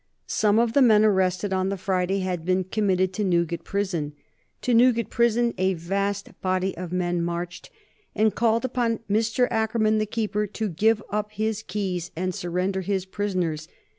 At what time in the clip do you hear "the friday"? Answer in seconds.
1.69-2.21